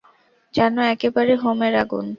[0.53, 2.05] যেন একেবারে হোমের আগুন।